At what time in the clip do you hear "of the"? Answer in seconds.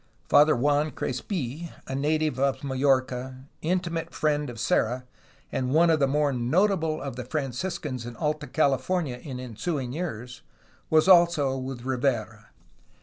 5.91-6.07, 6.99-7.23